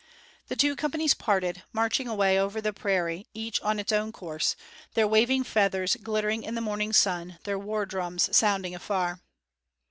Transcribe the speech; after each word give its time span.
The 0.47 0.55
two 0.55 0.75
companies 0.75 1.13
parted, 1.13 1.61
marching 1.73 2.07
away 2.07 2.39
over 2.39 2.59
the 2.59 2.73
prairie, 2.73 3.27
each 3.35 3.61
on 3.61 3.79
its 3.79 3.91
own 3.91 4.11
course, 4.11 4.55
their 4.95 5.07
waving 5.07 5.43
feathers 5.43 5.95
glittering 5.97 6.41
in 6.41 6.55
the 6.55 6.59
morning 6.59 6.91
sun, 6.91 7.37
their 7.43 7.59
war 7.59 7.85
drums 7.85 8.27
sounding 8.35 8.73
afar. 8.73 9.19